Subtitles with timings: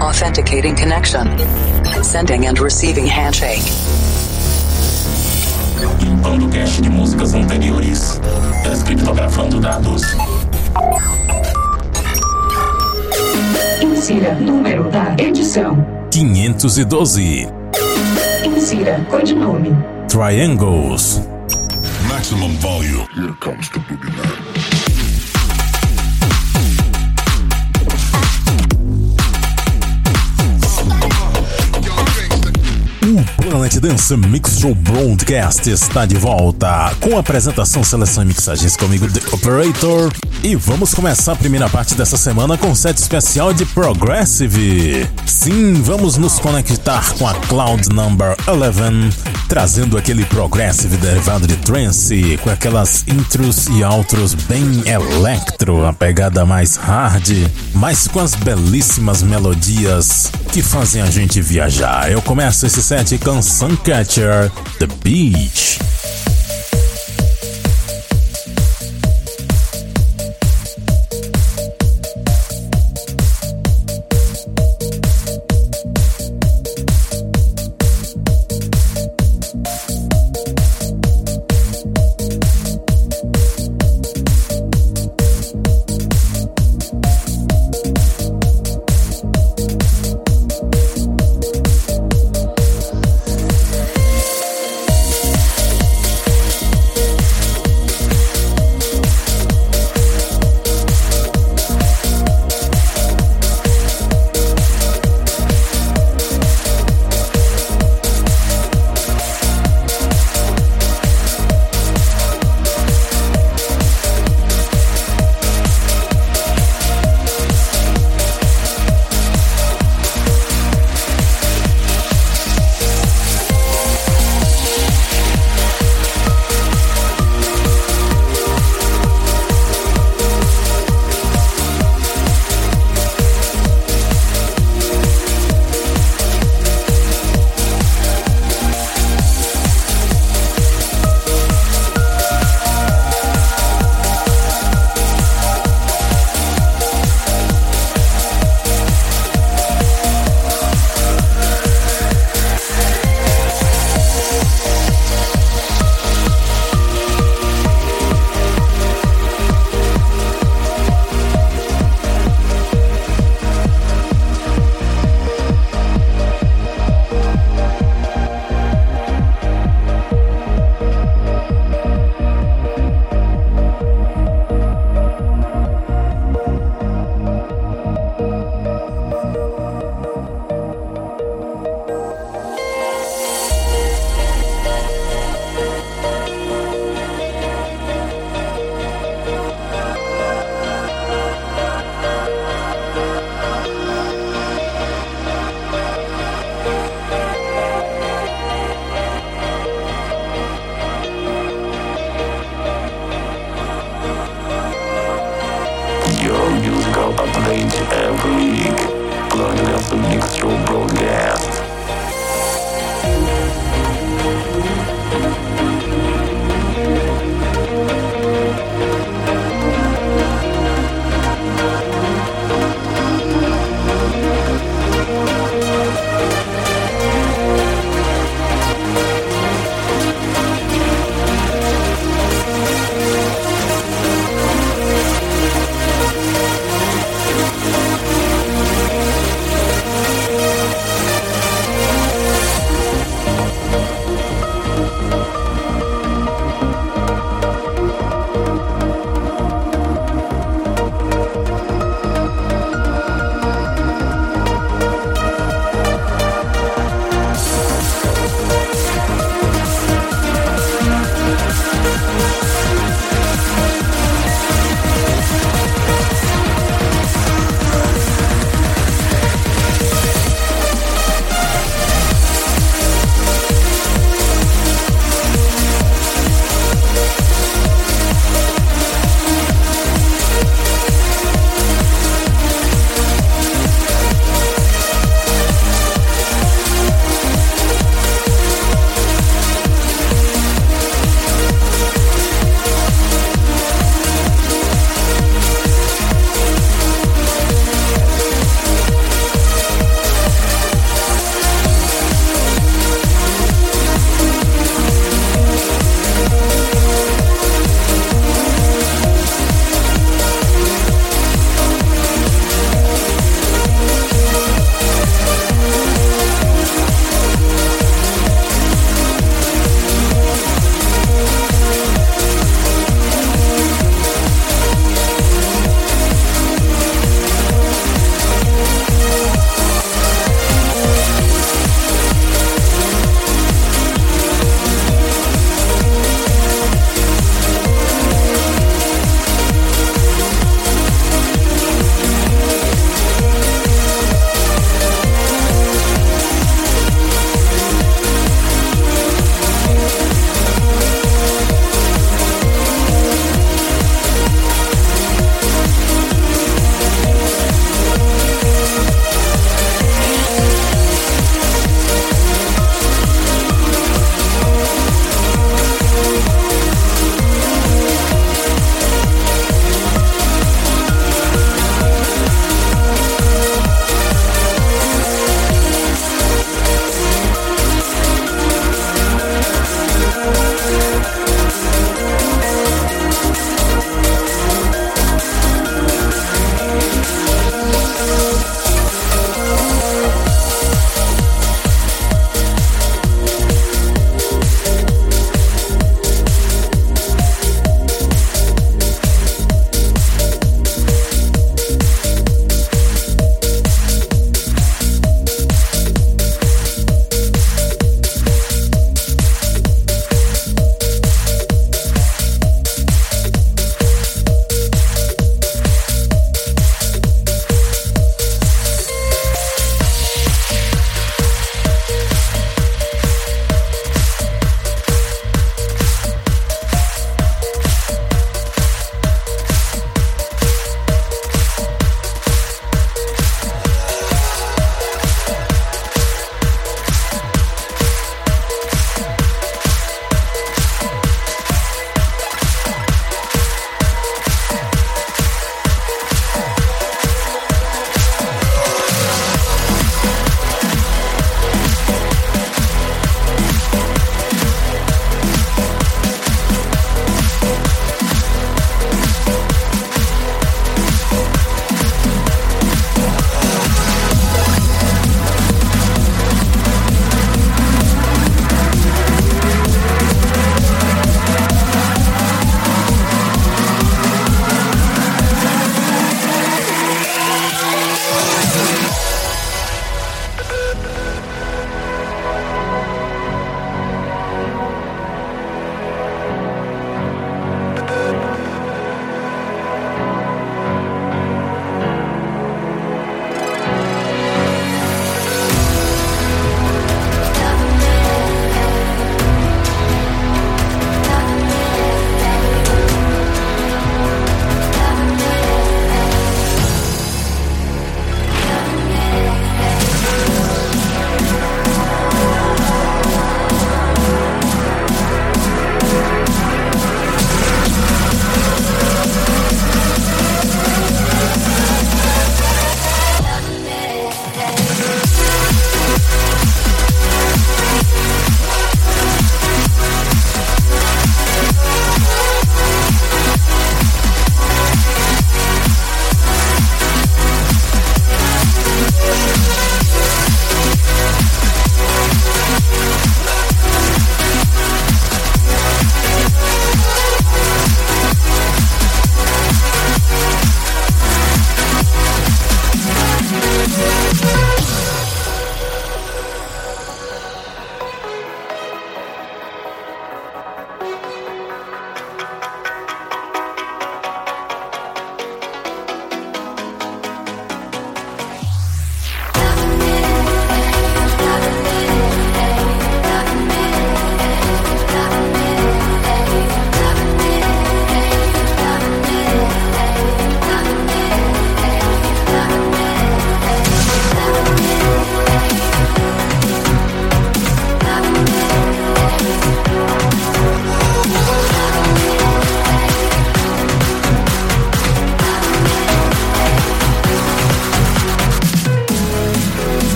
[0.00, 1.26] Authenticating connection.
[2.02, 3.62] Sending and receiving handshake.
[6.00, 8.20] Limpando cache de músicas anteriores.
[8.62, 10.02] Descriptografando dados.
[13.80, 15.84] Insira número da edição.
[16.10, 17.48] 512.
[18.44, 19.76] Insira codinome.
[20.08, 21.22] Triangles.
[22.08, 23.06] Maximum volume.
[23.14, 24.77] Here comes the boogeyman.
[33.38, 39.20] Planet Dance Mix Show Broadcast está de volta com apresentação, seleção e mixagens comigo, The
[39.32, 40.12] Operator.
[40.42, 45.08] E vamos começar a primeira parte dessa semana com um set especial de Progressive.
[45.26, 49.16] Sim, vamos nos conectar com a Cloud Number 11,
[49.48, 56.44] trazendo aquele Progressive derivado de trance, com aquelas intros e outros bem electro, a pegada
[56.44, 57.30] mais hard,
[57.74, 62.10] mas com as belíssimas melodias que fazem a gente viajar.
[62.10, 65.78] Eu começo esse set com Suncatcher, The Beach.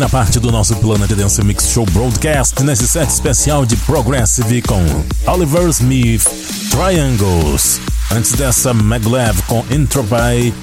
[0.00, 4.82] Primeira parte do nosso Planet Dance Mix Show Broadcast nesse set especial de Progressive com
[5.26, 6.24] Oliver Smith,
[6.70, 7.78] Triangles.
[8.10, 10.54] Antes dessa, Maglev com Entropy,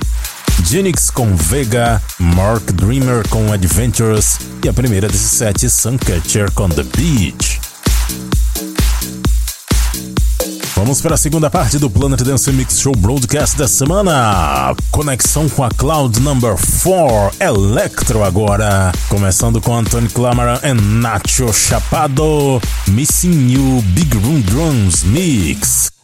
[0.65, 6.84] Genix com Vega, Mark Dreamer com Adventures e a primeira desse set, Suncatcher com The
[6.84, 7.57] Beach.
[10.77, 14.75] Vamos para a segunda parte do Planet Dance Mix Show Broadcast da semana.
[14.91, 18.91] Conexão com a Cloud Number 4 Electro agora.
[19.09, 22.61] Começando com Anthony Clamaran e Nacho Chapado.
[22.89, 25.96] Missing You Big Room Drums Mix.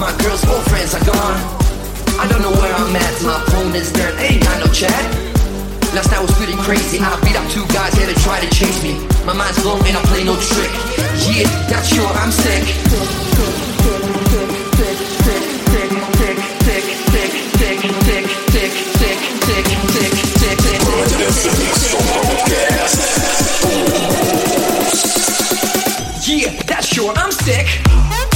[0.00, 1.36] my girls, old friends are gone.
[2.16, 5.04] I don't know where I'm at, my phone is dead, ain't got no chat.
[5.92, 8.82] Last night was pretty crazy, I beat up two guys, yeah, to try to chase
[8.82, 8.96] me.
[9.26, 10.72] My mind's blown and I play no trick.
[11.28, 12.64] Yeah, that's sure I'm sick.
[26.26, 28.29] Yeah, that's sure I'm sick.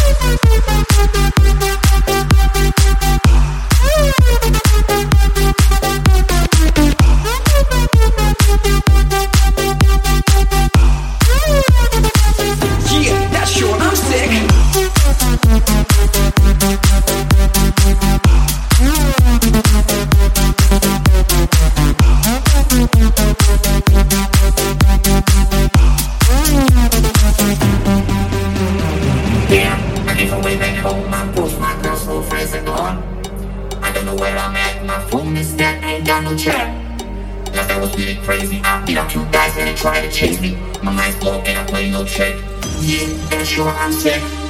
[44.03, 44.44] tick.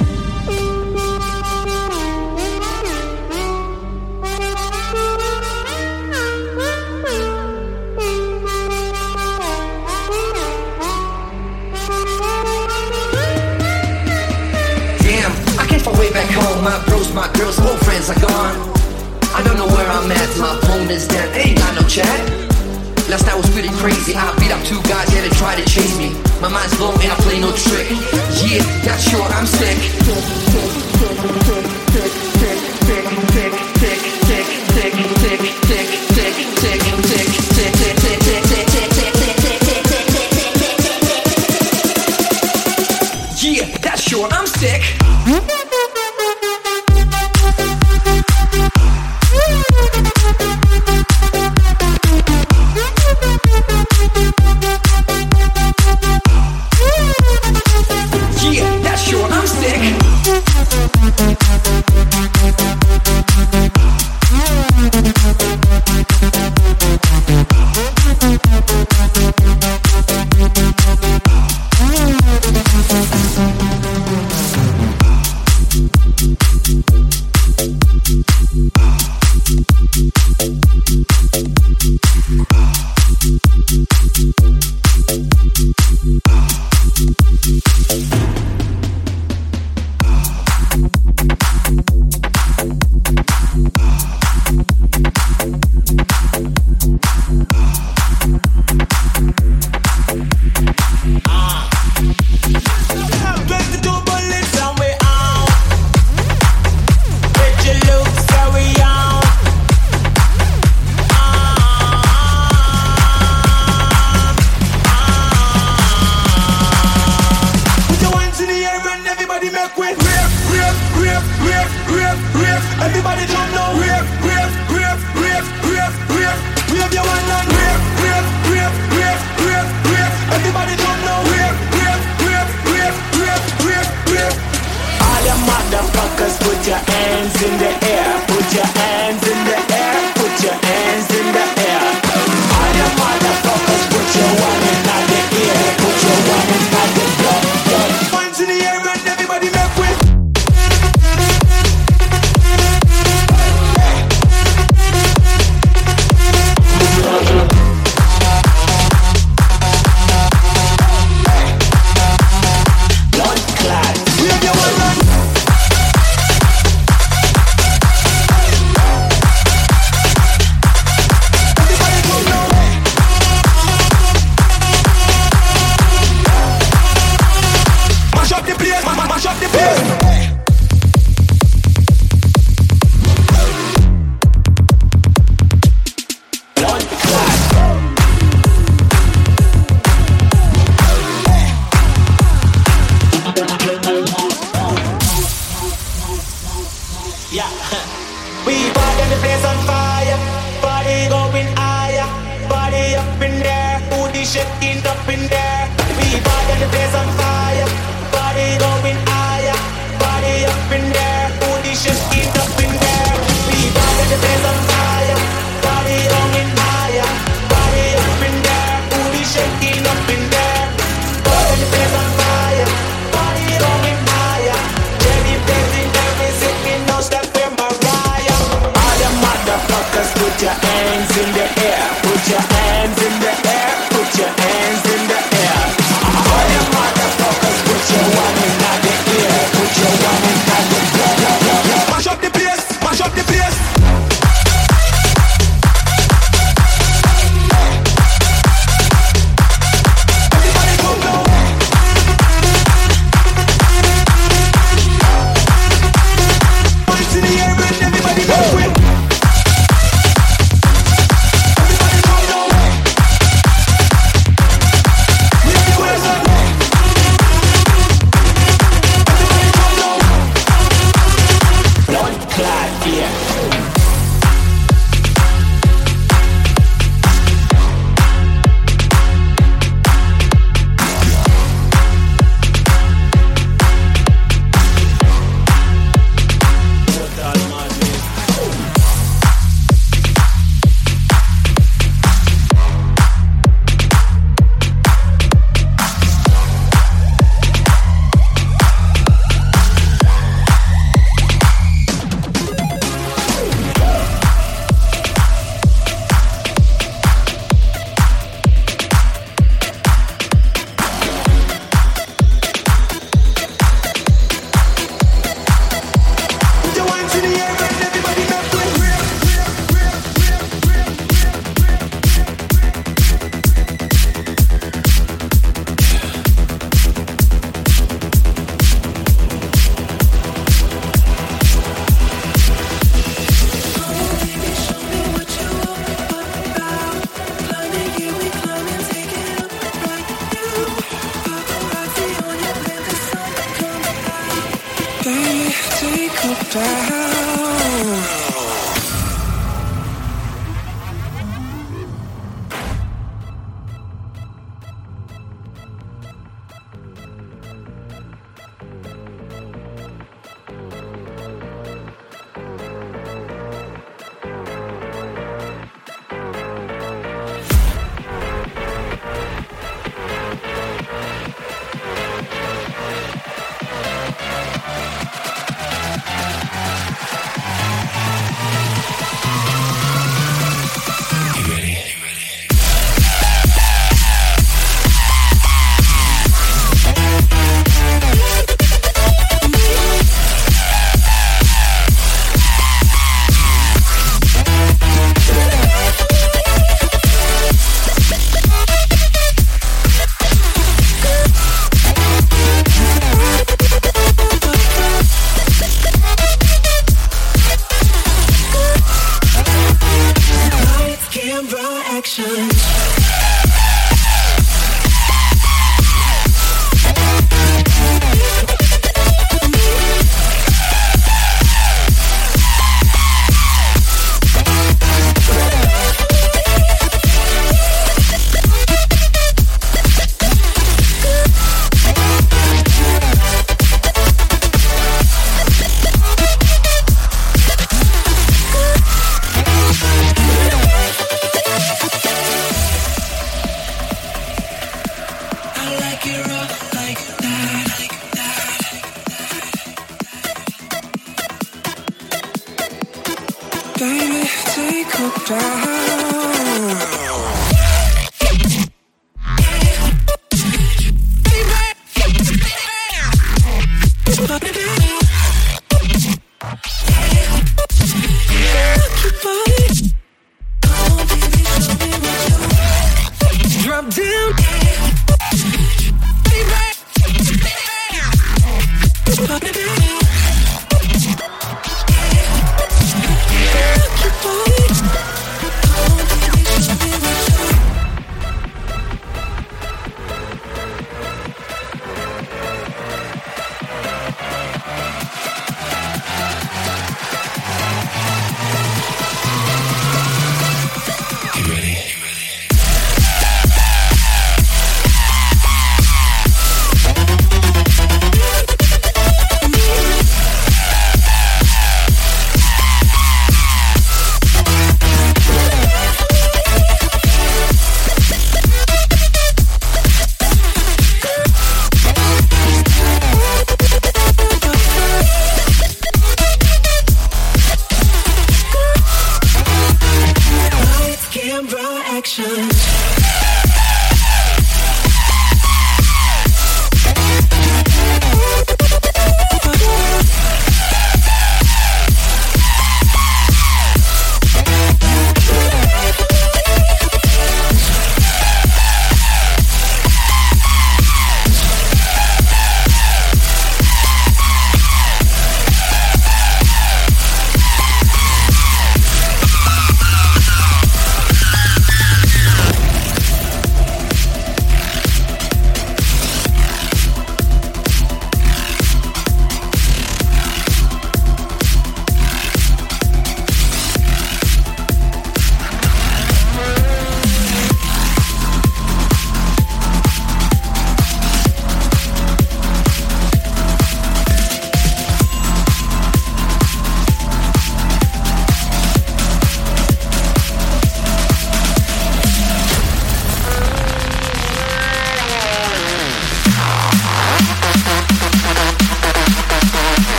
[28.85, 29.85] got sure I'm sick.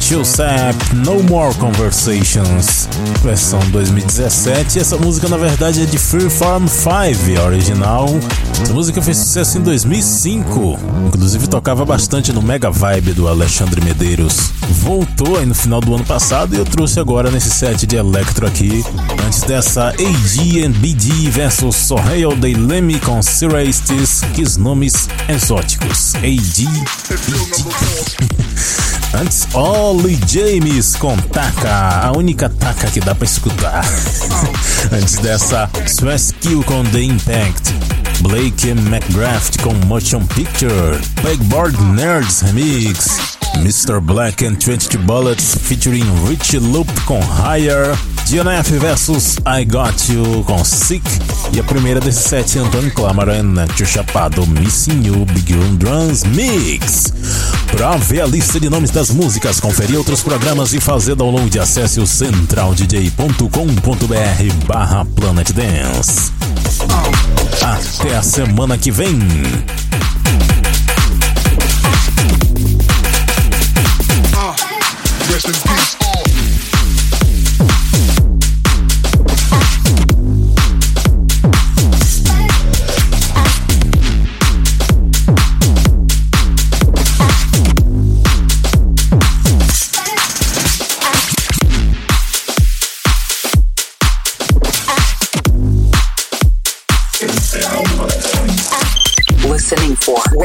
[0.00, 2.88] Chilsap, No More Conversations,
[3.22, 4.78] versão 2017.
[4.78, 8.06] Essa música na verdade é de Free Farm 5, original.
[8.62, 14.52] Essa música fez sucesso em 2005, inclusive tocava bastante no Mega Vibe do Alexandre Medeiros.
[14.82, 18.46] Voltou aí no final do ano passado e eu trouxe agora nesse set de Electro
[18.46, 18.84] aqui.
[19.26, 26.14] Antes dessa AG BD versus Sorreal de Leme com Siraistis, que nomes exóticos.
[26.16, 26.66] AG
[29.14, 29.46] Antes,
[29.76, 33.84] Ollie James com Taka, a única Taka que dá pra escutar.
[34.90, 35.68] Antes dessa,
[36.40, 37.95] Kill com The Impact.
[38.28, 40.98] Blake McGrath com Motion Picture.
[41.22, 43.38] Pegboard Nerds Remix.
[43.58, 44.00] Mr.
[44.00, 47.96] Black and 22 Bullets featuring Richie Loop com Higher.
[48.28, 51.04] DNF versus I Got You com Sick.
[51.52, 56.24] E a primeira desse set, Antônio Clamara e Nacho Chapado, Missing You Big Room Drums
[56.24, 57.12] Mix.
[57.76, 62.00] Pra ver a lista de nomes das músicas, conferir outros programas e fazer download, acesse
[62.00, 66.32] o centraldj.com.br barra Planet Dance.
[67.62, 69.18] Até a semana que vem.
[75.28, 76.05] Rest in peace.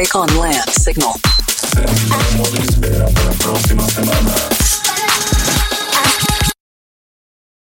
[0.10, 1.14] Con Land Signal.